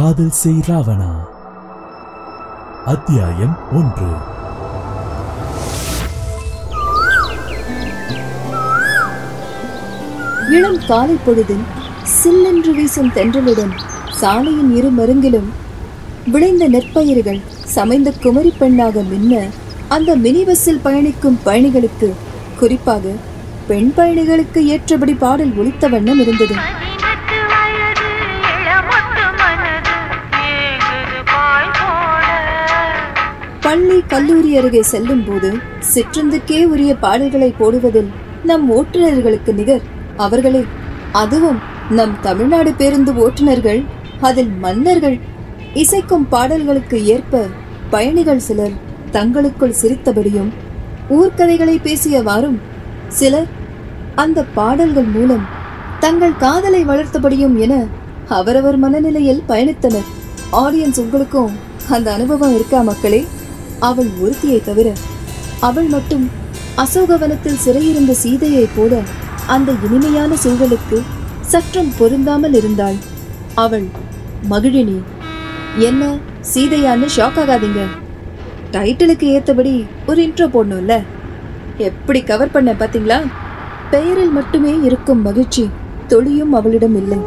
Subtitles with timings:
[0.00, 1.08] காதல் செய் ராவணா.
[2.84, 4.06] அத்தியாயம் ஒன்று.
[10.50, 11.62] இளம் காலை பொழுதில்
[12.02, 13.70] சில்லென்று வீசும் தென்றலுடன்
[14.10, 15.48] சாலையின் இரு மருங்கிலும்
[16.26, 19.42] விளைந்த நெற்பயிர்கள் சமைந்த குமரி பெண்ணாக மின்ன
[19.88, 22.14] அந்த மினி பஸ்ஸில் பயணிக்கும் பயணிகளுக்கு
[22.58, 23.08] குறிப்பாக
[23.66, 26.88] பெண் பயணிகளுக்கு ஏற்றபடி பாடல் ஒலித்த வண்ணம் இருந்தது.
[34.10, 35.48] கல்லூரி அருகே செல்லும் போது
[35.94, 38.08] சிற்றுந்துக்கே உரிய பாடல்களை போடுவதில்
[38.44, 39.84] நம் ஓட்டுநர்களுக்கு நிகர்
[40.16, 40.62] அவர்களே.
[41.12, 41.58] அதுவும்
[41.90, 43.80] நம் தமிழ்நாடு பேருந்து ஓட்டுநர்கள்
[44.20, 45.18] அதில் மன்னர்கள்
[45.74, 47.46] இசைக்கும் பாடல்களுக்கு ஏற்ப
[47.90, 48.74] பயணிகள் சிலர்
[49.10, 50.50] தங்களுக்குள் சிரித்தபடியும்
[51.10, 52.58] ஊர்க்கதைகளை பேசியவாறும்
[53.08, 53.48] சிலர்
[54.14, 55.46] அந்த பாடல்கள் மூலம்
[56.00, 57.86] தங்கள் காதலை வளர்த்தபடியும் என
[58.28, 60.08] அவரவர் மனநிலையில் பயணித்தனர்.
[60.52, 61.52] ஆடியன்ஸ் உங்களுக்கும்
[61.88, 63.24] அந்த அனுபவம் இருக்கா மக்களே?
[63.80, 64.92] அவள் ஒருத்தியை தவிர
[65.60, 66.30] அவள் மட்டும்
[66.74, 69.00] அசோகவனத்தில் சிறையிருந்த சீதையைப் போல
[69.46, 70.98] அந்த இனிமையான சூழலுக்கு
[71.40, 72.98] சற்றும் பொருந்தாமல் இருந்தாள்.
[73.54, 73.86] அவள்
[74.50, 74.98] மகிழினி
[75.78, 76.18] என்ன
[76.54, 77.80] சீதையான்னு ஷாக் ஆகாதீங்க.
[78.72, 80.94] டைட்டிலுக்கு ஏத்தபடி ஒரு இன்ட்ரோ போடணும்ல?
[81.76, 83.18] எப்படி கவர் பண்ண பாத்தீங்களா?
[83.90, 85.70] பெயரில் மட்டுமே இருக்கும் மகிழ்ச்சி
[86.06, 87.18] தொழியும் அவளிடம் இல்லை.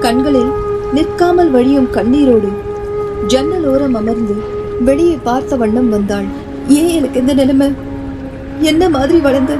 [0.00, 0.52] கண்களில்
[0.92, 2.50] நிற்காமல் வழியும் கண்ணீரோடு
[3.26, 4.36] ஜன்னல் ஓரம் அமர்ந்து
[4.80, 6.24] வெளியே பார்த்த வண்ணம் வந்தாள்.
[6.68, 7.72] ஏன் எனக்கு இந்த நிலைமை?
[8.60, 9.56] என்ன மாதிரி வளர்ந்து?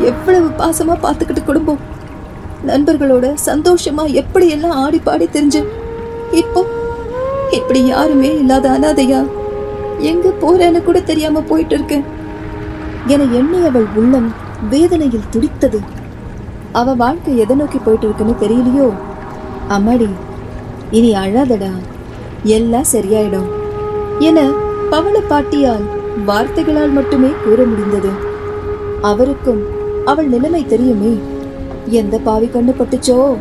[0.00, 1.78] எவ்வளவு பாசமா பார்த்துக்கிட்டு குடும்பம்?
[2.66, 5.64] நண்பர்களோட சந்தோஷமா எப்படி எல்லாம் ஆடி பாடி தெரிஞ்சு?
[6.30, 6.66] இப்போ
[7.50, 9.26] இப்படி யாருமே இல்லாத அனாதையா?
[9.98, 12.02] எங்க போறேன்னு கூட தெரியாம போயிட்டு இருக்கு
[13.06, 14.32] என எண்ணி அவள் உள்ளம்
[14.70, 15.80] வேதனையில் துடித்தது.
[16.72, 18.92] அவ வாழ்க்கை எதை நோக்கி போயிட்டு இருக்குன்னு தெரியலையோ?
[19.68, 20.08] அம்மாடி
[20.90, 21.70] இனி அழாதடா.
[22.42, 23.53] எல்லாம் சரியாயிடும்.
[24.18, 24.50] என
[24.90, 25.84] பவள பாட்டியால்
[26.24, 28.10] வார்த்தைகளால் மட்டுமே கூற முடிந்தது.
[29.00, 29.62] அவருக்கும்
[30.04, 31.18] அவள் நிலைமை தெரியுமே.
[31.86, 33.36] எந்த பாவி கண்ணு பட்டுச்சோ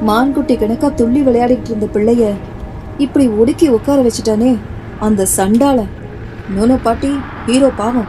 [0.00, 2.32] மான்குட்டி கணக்கா துள்ளி விளையாடிட்டு இருந்த பிள்ளைய
[2.98, 4.56] இப்படி ஒடுக்கி உட்கார வச்சுட்டானே.
[4.98, 5.84] அந்த சண்டால
[6.56, 7.16] நோனோ பாட்டி
[7.46, 8.06] ஹீரோ பாவம்.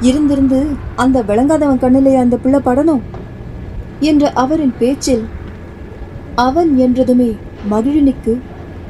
[0.00, 0.66] இருந்திருந்து
[0.96, 3.00] அந்த விளங்காதவன் கண்ணிலேயே அந்த பிள்ளை படணும்?
[4.00, 5.24] என்ற அவரின் பேச்சில்
[6.34, 7.36] அவன் என்றதுமே
[7.70, 8.40] மகிழினிக்கு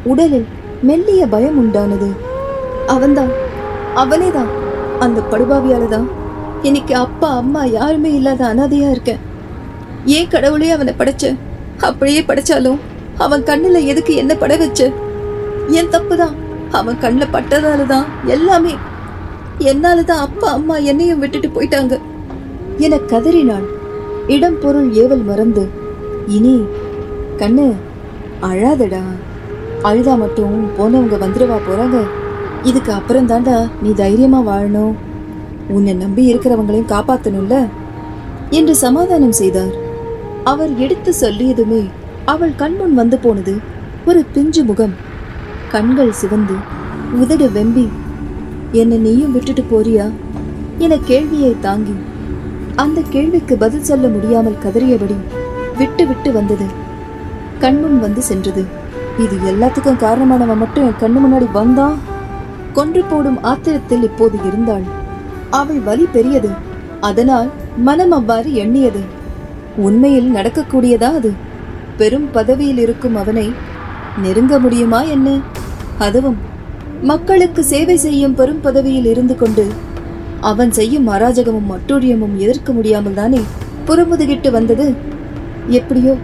[0.04, 0.46] உடலில்
[0.82, 2.08] மெல்லிய பயம் உண்டானது.
[2.86, 3.30] அவன்தான்.
[3.96, 4.50] அவனேதான்.
[4.98, 6.08] அந்த படுபாவியால தான்
[6.62, 9.18] இன்னைக்கு அப்பா அம்மா யாருமே இல்லாத அனாதையா இருக்கேன்
[10.04, 11.36] ஏன் கடவுளே அவனை படைச்ச?
[11.76, 12.78] அப்படியே படைச்சாலும்
[13.18, 14.92] அவன் கண்ணுல எதுக்கு என்ன பட வச்ச?
[15.68, 16.34] என் தப்புதான்.
[16.70, 18.76] அவன் கண்ணில் பட்டதால தான் எல்லாமே.
[19.58, 22.00] என்னால தான் அப்பா அம்மா என்னையும் விட்டுட்டு போயிட்டாங்க.
[22.76, 23.66] என கதறினான்
[24.26, 25.68] இடம் பொருள் ஏவல் மறந்து.
[26.26, 26.64] இனி
[27.36, 27.72] கண்ணு
[28.42, 29.00] அழாதடா.
[29.82, 32.04] அழுதா மட்டும் போனவங்க வந்துடுவா போறாங்க.
[32.64, 34.94] இதுக்கு அப்புறம் தாண்டா நீ தைரியமா வாழணும்.
[35.68, 37.68] உன்னை நம்பி இருக்கிறவங்களையும் காப்பாத்தணும்ல?
[38.50, 39.74] என்று சமாதானம் செய்தார்.
[40.44, 41.82] அவர் எடுத்து சொல்லியதுமே
[42.24, 43.54] அவள் கண்முன் வந்து போனது
[44.06, 44.94] ஒரு பிஞ்சு முகம்.
[45.68, 46.54] கண்கள் சிவந்து
[47.12, 47.88] உதடு வெம்பி
[48.72, 50.10] என்னை நீயும் விட்டுட்டு போறியா?
[50.78, 51.94] என கேள்வியை தாங்கி
[52.76, 55.16] அந்த கேள்விக்கு பதில் சொல்ல முடியாமல் கதறியபடி
[55.78, 56.66] விட்டு விட்டு வந்தது.
[57.58, 58.64] கண்முன் வந்து சென்றது.
[59.18, 61.94] இது எல்லாத்துக்கும் காரணமானவன் மட்டும் என் கண்ணு முன்னாடி வந்தா
[62.74, 64.86] கொன்று போடும் ஆத்திரத்தில் இப்போது இருந்தாள்.
[65.50, 66.50] அவள் வலி பெரியது.
[67.00, 69.02] அதனால் மனம் அவ்வாறு எண்ணியது.
[69.76, 71.30] உண்மையில் நடக்கக்கூடியதா அது?
[71.96, 73.46] பெரும் பதவியில் இருக்கும் அவனை
[74.22, 75.28] நெருங்க முடியுமா என்ன?
[75.98, 76.38] அதுவும்
[77.02, 79.64] மக்களுக்கு சேவை செய்யும் பெரும் பதவியில் இருந்து கொண்டு
[80.40, 83.40] அவன் செய்யும் அராஜகமும் அட்டூழியமும் எதிர்க்க முடியாமல் தானே
[83.86, 84.86] புறமுதுகிட்டு வந்தது?
[85.68, 86.14] எப்படியோ?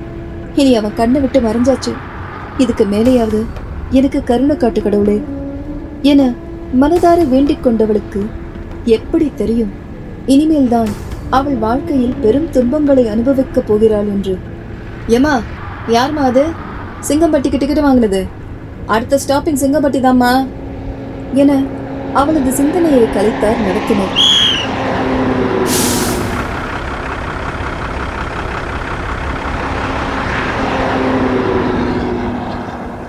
[0.55, 1.93] இனி அவன் கண்ணை விட்டு மறைஞ்சாச்சு.
[2.59, 3.41] இதுக்கு மேலேயாவது
[3.91, 5.19] எனக்கு கருணை காட்டு கடவுளே.
[6.03, 6.33] என
[6.81, 8.27] மனதார வேண்டிக் கொண்டவளுக்கு
[8.85, 9.71] எப்படி தெரியும்?
[10.27, 10.89] இனிமேல்தான்
[11.31, 14.39] அவள் வாழ்க்கையில் பெரும் துன்பங்களை அனுபவிக்கப் போகிறாள் என்று.
[15.09, 15.43] ஏமா
[15.89, 16.45] யார்மா அது?
[17.09, 18.27] சிங்கம்பட்டிக்கு டிக்கெட் வாங்கினது.
[18.87, 20.47] அடுத்த ஸ்டாப்பிங் சிங்கம்பட்டி தாம்மா.
[21.35, 21.63] என
[22.15, 24.29] அவளது சிந்தனையை கலைத்தார் நடத்தினர்.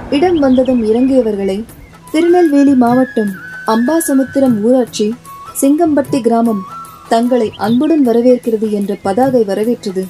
[0.09, 1.63] இடம் வந்ததும் இறங்கியவர்களை
[2.11, 3.29] திருநெல்வேலி மாவட்டம்
[3.67, 5.13] அம்பாசமுத்திரம் ஊராட்சி
[5.61, 6.61] சிங்கம்பட்டி கிராமம்
[7.09, 10.05] தங்களை அன்புடன் வரவேற்கிறது என்ற பதாகை வரவேற்றது.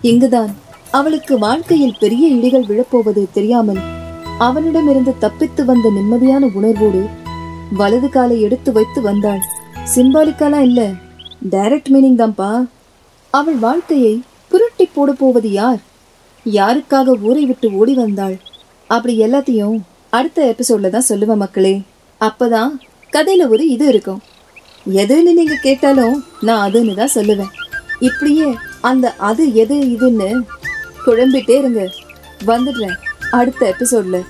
[0.00, 0.54] இங்குதான்
[0.90, 3.78] அவளுக்கு வாழ்க்கையில் பெரிய இடிகள் விழப்போவது தெரியாமல்
[4.38, 7.06] அவனிடமிருந்து தப்பித்து வந்த நிம்மதியான உணர்வோடு
[7.72, 9.42] வலது காலை எடுத்து வைத்து வந்தாள்.
[9.94, 10.90] சிம்பாலிக்காலாம் இல்ல?
[11.50, 12.68] டைரக்ட் மீனிங் தான்ப்பா.
[13.30, 15.78] அவள் வாழ்க்கையை புரட்டி போட போவது யார்?
[16.44, 18.36] யாருக்காக ஊரை விட்டு ஓடி வந்தாள்?
[18.86, 19.78] அப்படி எல்லாத்தையும்
[20.16, 21.74] அடுத்த எபிசோடில் தான் சொல்லுவேன் மக்களே.
[22.20, 22.70] அப்போதான்
[23.14, 24.20] கதையில் ஒரு இது இருக்கும்.
[25.00, 26.16] எதுன்னு நீங்கள் கேட்டாலும்
[26.48, 27.52] நான் அதுன்னு தான் சொல்லுவேன்.
[28.08, 28.48] இப்படியே
[28.90, 30.30] அந்த அது எது இதுன்னு
[31.06, 31.82] குழம்பிட்டே இருங்க.
[32.50, 32.96] வந்துடுறேன்
[33.38, 34.20] அடுத்த எபிசோடில்